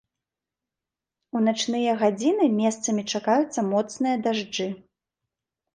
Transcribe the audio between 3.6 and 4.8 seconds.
моцныя дажджы.